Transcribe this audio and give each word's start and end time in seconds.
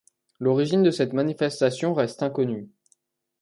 L’origine 0.39 0.81
de 0.81 0.89
cette 0.89 1.13
manifestation 1.13 1.93
reste 1.93 2.23
inconnue. 2.23 2.71